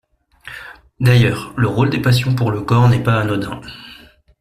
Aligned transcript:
D'ailleurs 0.99 1.53
le 1.57 1.67
rôle 1.67 1.91
des 1.91 2.01
passions 2.01 2.33
pour 2.33 2.49
le 2.49 2.61
corps 2.61 2.89
n'est 2.89 3.03
pas 3.03 3.21
anodin. 3.21 3.61